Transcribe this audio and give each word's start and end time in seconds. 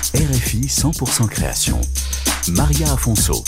RFI 0.00 0.62
100% 0.62 1.28
création. 1.28 1.78
Maria 2.48 2.90
Afonso. 2.90 3.44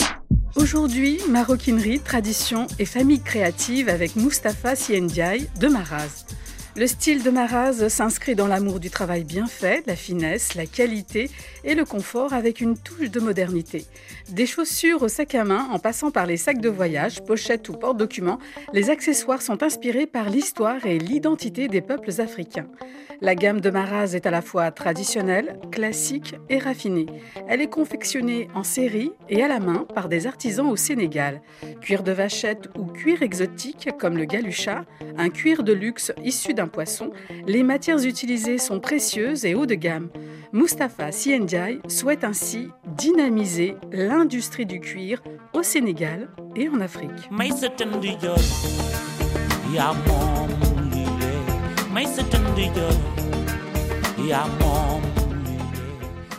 Aujourd'hui, 0.55 1.19
maroquinerie, 1.27 1.99
tradition 1.99 2.67
et 2.77 2.85
famille 2.85 3.21
créative 3.21 3.89
avec 3.89 4.15
Mustapha 4.15 4.75
Siendiaï 4.75 5.49
de 5.59 5.67
Maraz. 5.67 6.25
Le 6.75 6.87
style 6.87 7.21
de 7.21 7.29
Maraz 7.29 7.87
s'inscrit 7.87 8.33
dans 8.33 8.47
l'amour 8.47 8.79
du 8.79 8.89
travail 8.89 9.23
bien 9.23 9.45
fait, 9.45 9.85
la 9.85 9.95
finesse, 9.95 10.55
la 10.55 10.65
qualité 10.65 11.29
et 11.63 11.75
le 11.75 11.85
confort 11.85 12.33
avec 12.33 12.61
une 12.61 12.75
touche 12.75 13.11
de 13.11 13.19
modernité. 13.19 13.85
Des 14.29 14.47
chaussures 14.47 15.03
au 15.03 15.07
sac 15.07 15.35
à 15.35 15.43
main 15.43 15.67
en 15.71 15.77
passant 15.77 16.09
par 16.09 16.25
les 16.25 16.37
sacs 16.37 16.61
de 16.61 16.69
voyage, 16.69 17.23
pochettes 17.23 17.69
ou 17.69 17.73
porte-documents, 17.73 18.39
les 18.73 18.89
accessoires 18.89 19.43
sont 19.43 19.61
inspirés 19.61 20.07
par 20.07 20.31
l'histoire 20.31 20.83
et 20.87 20.97
l'identité 20.97 21.67
des 21.67 21.81
peuples 21.81 22.19
africains. 22.19 22.67
La 23.21 23.35
gamme 23.35 23.61
de 23.61 23.69
Maraz 23.69 24.15
est 24.15 24.25
à 24.25 24.31
la 24.31 24.41
fois 24.41 24.71
traditionnelle, 24.71 25.59
classique 25.71 26.35
et 26.49 26.57
raffinée. 26.57 27.05
Elle 27.47 27.61
est 27.61 27.69
confectionnée 27.69 28.49
en 28.55 28.63
série 28.63 29.11
et 29.29 29.43
à 29.43 29.47
la 29.47 29.59
main 29.59 29.85
par 29.93 30.09
des 30.09 30.27
artisans 30.27 30.67
au 30.67 30.75
Sénégal. 30.75 31.41
Cuir 31.79 32.03
de 32.03 32.11
vachette 32.11 32.67
ou 32.77 32.85
cuir 32.85 33.21
exotique 33.21 33.91
comme 33.99 34.17
le 34.17 34.25
galucha, 34.25 34.83
un 35.17 35.29
cuir 35.29 35.63
de 35.63 35.71
luxe 35.71 36.11
issu 36.23 36.53
d'un 36.53 36.62
poisson, 36.67 37.11
les 37.47 37.63
matières 37.63 38.03
utilisées 38.03 38.57
sont 38.57 38.79
précieuses 38.79 39.45
et 39.45 39.55
haut 39.55 39.65
de 39.65 39.75
gamme. 39.75 40.09
Mustapha 40.51 41.11
Siendiaï 41.11 41.79
souhaite 41.87 42.23
ainsi 42.23 42.69
dynamiser 42.97 43.75
l'industrie 43.91 44.65
du 44.65 44.79
cuir 44.79 45.21
au 45.53 45.63
Sénégal 45.63 46.29
et 46.55 46.69
en 46.69 46.79
Afrique. 46.81 47.29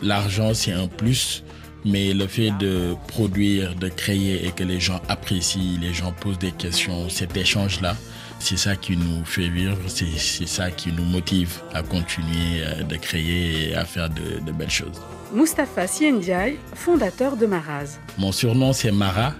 L'argent, 0.01 0.53
c'est 0.53 0.73
un 0.73 0.87
plus, 0.87 1.44
mais 1.85 2.13
le 2.13 2.27
fait 2.27 2.51
de 2.59 2.95
produire, 3.07 3.75
de 3.75 3.87
créer 3.89 4.45
et 4.45 4.51
que 4.51 4.63
les 4.63 4.79
gens 4.79 4.99
apprécient, 5.07 5.79
les 5.79 5.93
gens 5.93 6.11
posent 6.11 6.39
des 6.39 6.51
questions, 6.51 7.07
cet 7.09 7.37
échange-là, 7.37 7.95
c'est 8.39 8.57
ça 8.57 8.75
qui 8.75 8.97
nous 8.97 9.23
fait 9.23 9.47
vivre, 9.47 9.77
c'est 9.87 10.47
ça 10.47 10.71
qui 10.71 10.91
nous 10.91 11.05
motive 11.05 11.61
à 11.73 11.83
continuer 11.83 12.61
euh, 12.61 12.83
de 12.83 12.95
créer 12.97 13.69
et 13.69 13.75
à 13.75 13.85
faire 13.85 14.09
de, 14.09 14.39
de 14.45 14.51
belles 14.51 14.69
choses. 14.69 15.01
Mustapha 15.33 15.87
Siendiaï, 15.87 16.57
fondateur 16.73 17.37
de 17.37 17.45
Maraz. 17.45 17.99
Mon 18.17 18.31
surnom 18.31 18.73
c'est 18.73 18.91
Mara, 18.91 19.33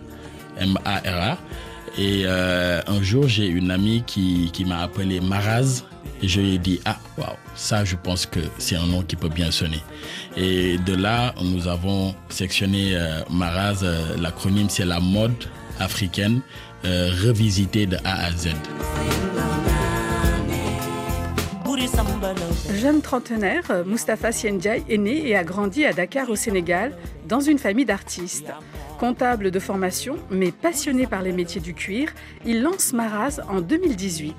M-A-R-A. 0.60 1.38
Et 1.98 2.24
euh, 2.26 2.82
un 2.88 3.02
jour, 3.02 3.28
j'ai 3.28 3.48
une 3.48 3.72
amie 3.72 4.04
qui, 4.06 4.50
qui 4.52 4.66
m'a 4.66 4.82
appelé 4.82 5.20
Maraz. 5.20 5.84
Et 6.22 6.28
je 6.28 6.42
lui 6.42 6.56
ai 6.56 6.58
dit, 6.58 6.80
ah, 6.86 6.98
waouh, 7.18 7.36
ça, 7.56 7.84
je 7.84 7.96
pense 7.96 8.26
que 8.26 8.40
c'est 8.58 8.76
un 8.76 8.86
nom 8.86 9.02
qui 9.04 9.16
peut 9.16 9.30
bien 9.30 9.52
sonner. 9.52 9.82
Et 10.38 10.78
de 10.78 10.96
là, 10.96 11.34
nous 11.42 11.68
avons 11.68 12.16
sectionné 12.30 12.96
euh, 12.96 13.22
Maraz. 13.30 13.84
Euh, 13.84 14.16
L'acronyme, 14.18 14.70
c'est 14.70 14.86
la 14.86 15.00
mode 15.00 15.46
africaine 15.80 16.42
revisitée 16.84 17.88
de 17.88 17.98
A 18.04 18.26
à 18.28 18.32
Z. 18.32 18.50
Jeune 22.74 23.02
trentenaire, 23.02 23.84
Mustapha 23.86 24.32
Siendiaï 24.32 24.84
est 24.90 24.98
né 24.98 25.28
et 25.28 25.36
a 25.36 25.44
grandi 25.44 25.86
à 25.86 25.94
Dakar 25.94 26.30
au 26.30 26.36
Sénégal 26.36 26.98
dans 27.28 27.40
une 27.40 27.60
famille 27.60 27.86
d'artistes. 27.86 28.52
Comptable 29.00 29.52
de 29.52 29.60
formation, 29.60 30.16
mais 30.32 30.52
passionné 30.52 31.06
par 31.06 31.22
les 31.22 31.32
métiers 31.32 31.62
du 31.62 31.74
cuir, 31.74 32.10
il 32.46 32.62
lance 32.62 32.94
Maraz 32.94 33.40
en 33.50 33.62
2018. 33.62 34.36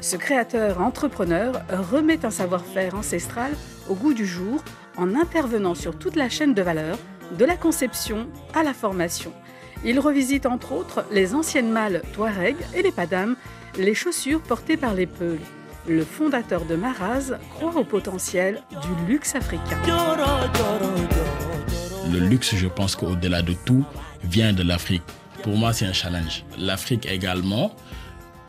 Ce 0.00 0.16
créateur 0.16 0.80
entrepreneur 0.80 1.60
remet 1.70 2.24
un 2.24 2.30
savoir-faire 2.30 2.94
ancestral 2.94 3.52
au 3.88 3.94
goût 3.94 4.14
du 4.14 4.26
jour 4.26 4.62
en 4.96 5.14
intervenant 5.14 5.74
sur 5.74 5.98
toute 5.98 6.16
la 6.16 6.28
chaîne 6.28 6.54
de 6.54 6.62
valeur, 6.62 6.98
de 7.38 7.44
la 7.44 7.56
conception 7.56 8.26
à 8.54 8.62
la 8.62 8.74
formation. 8.74 9.32
Il 9.84 10.00
revisite 10.00 10.46
entre 10.46 10.72
autres 10.72 11.04
les 11.12 11.34
anciennes 11.34 11.70
malles 11.70 12.02
Touareg 12.14 12.56
et 12.74 12.82
les 12.82 12.92
Padam, 12.92 13.36
les 13.76 13.94
chaussures 13.94 14.40
portées 14.40 14.76
par 14.76 14.94
les 14.94 15.06
Peuls. 15.06 15.38
Le 15.88 16.04
fondateur 16.04 16.66
de 16.66 16.76
Maraz 16.76 17.38
croit 17.54 17.74
au 17.74 17.84
potentiel 17.84 18.62
du 18.70 19.10
luxe 19.10 19.34
africain. 19.34 19.78
Le 22.12 22.18
luxe, 22.18 22.54
je 22.54 22.66
pense 22.66 22.94
qu'au-delà 22.94 23.40
de 23.40 23.54
tout, 23.64 23.86
vient 24.22 24.52
de 24.52 24.62
l'Afrique. 24.62 25.02
Pour 25.42 25.56
moi, 25.56 25.72
c'est 25.72 25.86
un 25.86 25.94
challenge. 25.94 26.44
L'Afrique 26.58 27.06
également 27.06 27.74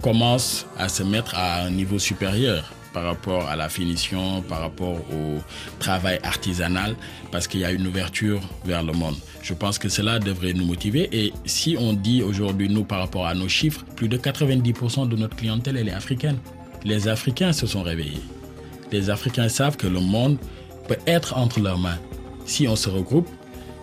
commence 0.04 0.66
à 0.78 0.90
se 0.90 1.02
mettre 1.02 1.34
à 1.36 1.64
un 1.64 1.70
niveau 1.70 1.98
supérieur 1.98 2.74
par 2.92 3.06
rapport 3.06 3.48
à 3.48 3.56
la 3.56 3.70
finition, 3.70 4.42
par 4.42 4.60
rapport 4.60 4.98
au 5.14 5.38
travail 5.80 6.20
artisanal, 6.24 6.98
parce 7.32 7.48
qu'il 7.48 7.62
y 7.62 7.66
a 7.66 7.72
une 7.72 7.88
ouverture 7.88 8.42
vers 8.66 8.84
le 8.84 8.92
monde. 8.92 9.16
Je 9.42 9.54
pense 9.54 9.80
que 9.80 9.88
cela 9.88 10.20
devrait 10.20 10.54
nous 10.54 10.66
motiver. 10.66 11.08
Et 11.14 11.32
si 11.46 11.78
on 11.80 11.94
dit 11.94 12.22
aujourd'hui, 12.22 12.68
nous, 12.68 12.84
par 12.84 13.00
rapport 13.00 13.28
à 13.28 13.34
nos 13.34 13.48
chiffres, 13.48 13.86
plus 13.96 14.10
de 14.10 14.18
90% 14.18 15.08
de 15.08 15.16
notre 15.16 15.38
clientèle, 15.38 15.78
elle 15.78 15.88
est 15.88 15.94
africaine. 15.94 16.38
Les 16.84 17.08
Africains 17.08 17.54
se 17.54 17.68
sont 17.68 17.84
réveillés. 17.84 18.22
Les 18.92 19.10
Africains 19.10 19.50
savent 19.50 19.78
que 19.78 19.88
le 19.88 20.00
monde 20.00 20.38
peut 20.88 20.98
être 21.06 21.38
entre 21.38 21.60
leurs 21.60 21.78
mains. 21.78 22.00
Si 22.46 22.68
on 22.68 22.76
se 22.76 22.90
regroupe, 22.90 23.28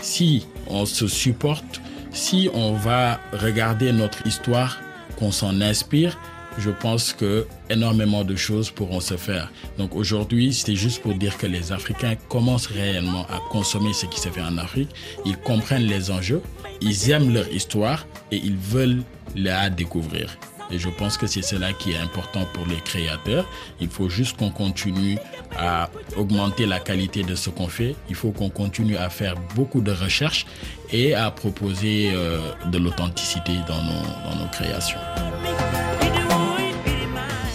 si 0.00 0.46
on 0.66 0.86
se 0.86 1.06
supporte, 1.06 1.80
si 2.10 2.48
on 2.54 2.72
va 2.72 3.20
regarder 3.32 3.92
notre 3.92 4.26
histoire, 4.26 4.80
qu'on 5.18 5.30
s'en 5.30 5.60
inspire, 5.60 6.18
je 6.58 6.70
pense 6.70 7.12
que 7.12 7.46
énormément 7.68 8.24
de 8.24 8.34
choses 8.34 8.70
pourront 8.70 9.00
se 9.00 9.16
faire. 9.16 9.52
Donc 9.78 9.94
aujourd'hui, 9.94 10.52
c'était 10.52 10.74
juste 10.74 11.02
pour 11.02 11.14
dire 11.14 11.36
que 11.36 11.46
les 11.46 11.72
Africains 11.72 12.14
commencent 12.28 12.66
réellement 12.66 13.26
à 13.26 13.40
consommer 13.50 13.92
ce 13.92 14.06
qui 14.06 14.20
se 14.20 14.30
fait 14.30 14.40
en 14.40 14.56
Afrique. 14.58 14.90
Ils 15.24 15.36
comprennent 15.36 15.86
les 15.86 16.10
enjeux, 16.10 16.40
ils 16.80 17.10
aiment 17.10 17.32
leur 17.32 17.48
histoire 17.52 18.06
et 18.30 18.36
ils 18.36 18.56
veulent 18.56 19.02
la 19.34 19.68
découvrir. 19.70 20.38
Et 20.70 20.78
je 20.78 20.88
pense 20.88 21.16
que 21.16 21.26
c'est 21.26 21.42
cela 21.42 21.72
qui 21.72 21.92
est 21.92 21.98
important 21.98 22.46
pour 22.52 22.66
les 22.66 22.76
créateurs. 22.76 23.48
Il 23.80 23.88
faut 23.88 24.08
juste 24.08 24.36
qu'on 24.36 24.50
continue 24.50 25.18
à 25.56 25.88
augmenter 26.16 26.66
la 26.66 26.80
qualité 26.80 27.22
de 27.22 27.34
ce 27.34 27.50
qu'on 27.50 27.68
fait. 27.68 27.94
Il 28.08 28.14
faut 28.14 28.30
qu'on 28.30 28.50
continue 28.50 28.96
à 28.96 29.08
faire 29.08 29.34
beaucoup 29.54 29.80
de 29.80 29.92
recherches 29.92 30.46
et 30.92 31.14
à 31.14 31.30
proposer 31.30 32.10
euh, 32.12 32.38
de 32.66 32.78
l'authenticité 32.78 33.52
dans 33.68 33.82
nos, 33.82 34.30
dans 34.30 34.36
nos 34.42 34.48
créations. 34.50 34.98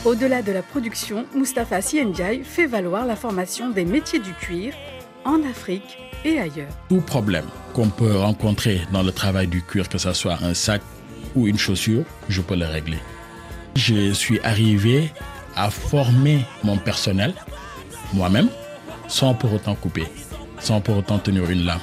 Au-delà 0.03 0.41
de 0.41 0.51
la 0.51 0.63
production, 0.63 1.25
Mustapha 1.35 1.81
Siendiaï 1.81 2.43
fait 2.43 2.65
valoir 2.65 3.05
la 3.05 3.15
formation 3.15 3.69
des 3.69 3.85
métiers 3.85 4.19
du 4.19 4.33
cuir 4.33 4.73
en 5.25 5.43
Afrique 5.43 5.99
et 6.25 6.39
ailleurs. 6.39 6.71
Tout 6.89 7.01
problème 7.01 7.45
qu'on 7.73 7.89
peut 7.89 8.17
rencontrer 8.17 8.81
dans 8.91 9.03
le 9.03 9.11
travail 9.11 9.47
du 9.47 9.61
cuir, 9.61 9.87
que 9.89 9.97
ce 9.97 10.13
soit 10.13 10.37
un 10.41 10.53
sac 10.53 10.81
ou 11.35 11.47
une 11.47 11.57
chaussure, 11.57 12.03
je 12.29 12.41
peux 12.41 12.55
le 12.55 12.65
régler. 12.65 12.99
Je 13.75 14.11
suis 14.11 14.39
arrivé 14.41 15.11
à 15.55 15.69
former 15.69 16.45
mon 16.63 16.77
personnel 16.77 17.33
moi-même 18.13 18.49
sans 19.07 19.33
pour 19.33 19.53
autant 19.53 19.75
couper, 19.75 20.05
sans 20.59 20.81
pour 20.81 20.97
autant 20.97 21.19
tenir 21.19 21.49
une 21.49 21.65
lame. 21.65 21.79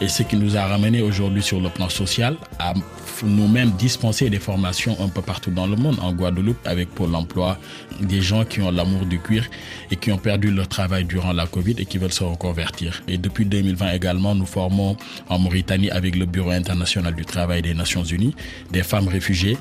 Et 0.00 0.08
ce 0.08 0.22
qui 0.22 0.36
nous 0.36 0.56
a 0.56 0.66
ramené 0.66 1.02
aujourd'hui 1.02 1.42
sur 1.42 1.60
le 1.60 1.68
plan 1.68 1.88
social 1.88 2.36
à 2.58 2.74
nous-mêmes 3.22 3.70
dispenser 3.72 4.30
des 4.30 4.38
formations 4.38 4.96
un 5.00 5.08
peu 5.08 5.22
partout 5.22 5.50
dans 5.50 5.66
le 5.66 5.76
monde, 5.76 5.96
en 6.00 6.12
Guadeloupe 6.12 6.58
avec 6.64 6.88
Pôle 6.90 7.14
emploi, 7.14 7.58
des 8.00 8.20
gens 8.20 8.44
qui 8.44 8.60
ont 8.60 8.70
l'amour 8.70 9.06
du 9.06 9.18
cuir 9.18 9.48
et 9.90 9.96
qui 9.96 10.12
ont 10.12 10.18
perdu 10.18 10.50
leur 10.50 10.68
travail 10.68 11.04
durant 11.04 11.32
la 11.32 11.46
Covid 11.46 11.74
et 11.78 11.86
qui 11.86 11.98
veulent 11.98 12.12
se 12.12 12.24
reconvertir. 12.24 13.02
Et 13.08 13.18
depuis 13.18 13.44
2020 13.44 13.92
également, 13.92 14.34
nous 14.34 14.46
formons 14.46 14.96
en 15.28 15.38
Mauritanie 15.38 15.90
avec 15.90 16.16
le 16.16 16.26
Bureau 16.26 16.50
international 16.50 17.14
du 17.14 17.24
travail 17.24 17.62
des 17.62 17.74
Nations 17.74 18.04
Unies 18.04 18.34
des 18.70 18.82
femmes 18.82 19.08
réfugiées. 19.08 19.58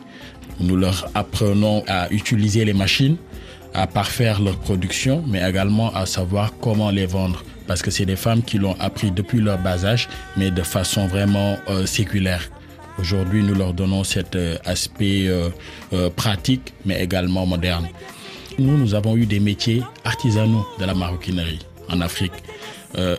Nous 0.60 0.76
leur 0.76 1.10
apprenons 1.14 1.84
à 1.88 2.12
utiliser 2.12 2.66
les 2.66 2.74
machines, 2.74 3.18
à 3.74 3.88
parfaire 3.88 4.42
leur 4.42 4.58
production, 4.58 5.24
mais 5.28 5.48
également 5.48 5.94
à 5.94 6.06
savoir 6.06 6.54
comment 6.60 6.90
les 6.90 7.06
vendre 7.06 7.44
parce 7.68 7.82
que 7.82 7.92
c'est 7.92 8.06
des 8.06 8.16
femmes 8.16 8.42
qui 8.42 8.58
l'ont 8.58 8.76
appris 8.80 9.12
depuis 9.12 9.40
leur 9.40 9.60
bas 9.60 9.86
âge, 9.86 10.08
mais 10.38 10.50
de 10.50 10.64
façon 10.64 11.06
vraiment 11.08 11.58
euh, 11.70 11.86
séculaire. 11.86 12.42
Aujourd'hui, 13.00 13.44
nous 13.44 13.54
leur 13.54 13.74
donnons 13.74 14.04
cet 14.04 14.36
euh, 14.36 14.58
aspect 14.66 15.28
euh, 15.28 15.50
pratique, 16.16 16.74
mais 16.86 17.04
également 17.04 17.46
moderne. 17.46 17.88
Nous, 18.58 18.76
nous 18.76 18.96
avons 18.96 19.16
eu 19.16 19.26
des 19.26 19.40
métiers 19.40 19.84
artisanaux 20.04 20.66
de 20.80 20.86
la 20.86 20.96
maroquinerie 20.96 21.60
en 21.90 22.02
Afrique. 22.02 22.34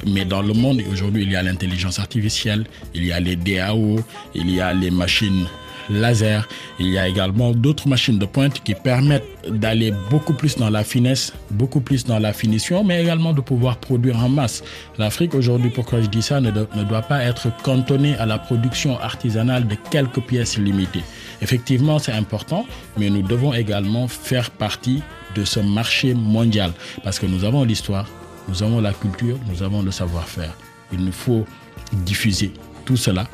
Mais 0.04 0.24
dans 0.24 0.42
le 0.42 0.54
monde, 0.54 0.82
aujourd'hui, 0.90 1.22
il 1.22 1.30
y 1.30 1.36
a 1.36 1.42
l'intelligence 1.42 2.00
artificielle, 2.00 2.66
il 2.94 3.04
y 3.04 3.12
a 3.12 3.20
les 3.20 3.36
DAO, 3.36 4.00
il 4.34 4.50
y 4.50 4.60
a 4.60 4.72
les 4.72 4.90
machines 4.90 5.46
laser. 5.90 6.48
Il 6.78 6.88
y 6.88 6.98
a 6.98 7.08
également 7.08 7.52
d'autres 7.52 7.88
machines 7.88 8.18
de 8.18 8.26
pointe 8.26 8.62
qui 8.62 8.74
permettent 8.74 9.24
d'aller 9.48 9.92
beaucoup 10.10 10.34
plus 10.34 10.56
dans 10.56 10.70
la 10.70 10.84
finesse, 10.84 11.32
beaucoup 11.50 11.80
plus 11.80 12.04
dans 12.04 12.18
la 12.18 12.32
finition, 12.32 12.84
mais 12.84 13.02
également 13.02 13.32
de 13.32 13.40
pouvoir 13.40 13.78
produire 13.78 14.18
en 14.18 14.28
masse. 14.28 14.62
L'Afrique 14.98 15.34
aujourd'hui, 15.34 15.70
pourquoi 15.70 16.00
je 16.00 16.06
dis 16.06 16.22
ça, 16.22 16.40
ne, 16.40 16.50
ne 16.50 16.84
doit 16.84 17.02
pas 17.02 17.22
être 17.22 17.48
cantonnée 17.62 18.16
à 18.16 18.26
la 18.26 18.38
production 18.38 18.98
artisanale 19.00 19.66
de 19.66 19.76
quelques 19.90 20.20
pièces 20.20 20.58
limitées. 20.58 21.04
Effectivement, 21.40 21.98
c'est 21.98 22.12
important, 22.12 22.66
mais 22.96 23.10
nous 23.10 23.22
devons 23.22 23.54
également 23.54 24.08
faire 24.08 24.50
partie 24.50 25.02
de 25.34 25.44
ce 25.44 25.60
marché 25.60 26.14
mondial 26.14 26.72
parce 27.04 27.18
que 27.18 27.26
nous 27.26 27.44
avons 27.44 27.64
l'histoire, 27.64 28.08
nous 28.48 28.62
avons 28.62 28.80
la 28.80 28.92
culture, 28.92 29.38
nous 29.48 29.62
avons 29.62 29.82
le 29.82 29.90
savoir-faire. 29.90 30.56
Il 30.92 31.04
nous 31.04 31.12
faut 31.12 31.44
diffuser 31.92 32.52
tout 32.84 32.96
cela 32.96 33.26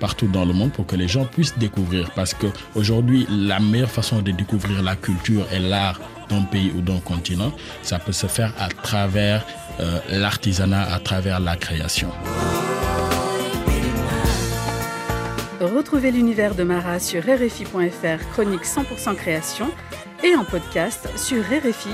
partout 0.00 0.26
dans 0.26 0.44
le 0.44 0.52
monde 0.52 0.72
pour 0.72 0.86
que 0.86 0.96
les 0.96 1.06
gens 1.06 1.24
puissent 1.24 1.56
découvrir. 1.58 2.10
Parce 2.16 2.34
qu'aujourd'hui, 2.34 3.26
la 3.30 3.60
meilleure 3.60 3.90
façon 3.90 4.22
de 4.22 4.32
découvrir 4.32 4.82
la 4.82 4.96
culture 4.96 5.46
et 5.52 5.58
l'art 5.60 6.00
d'un 6.28 6.42
pays 6.42 6.72
ou 6.76 6.80
d'un 6.80 6.98
continent, 6.98 7.52
ça 7.82 7.98
peut 7.98 8.12
se 8.12 8.26
faire 8.26 8.52
à 8.58 8.68
travers 8.68 9.46
euh, 9.80 9.98
l'artisanat, 10.10 10.92
à 10.92 10.98
travers 10.98 11.38
la 11.38 11.56
création. 11.56 12.10
Retrouvez 15.60 16.10
l'univers 16.10 16.54
de 16.54 16.62
Mara 16.62 16.98
sur 16.98 17.22
rfi.fr, 17.22 18.30
chronique 18.32 18.64
100% 18.64 19.14
création, 19.14 19.70
et 20.24 20.34
en 20.34 20.44
podcast 20.44 21.08
sur 21.16 21.42
RFI. 21.42 21.90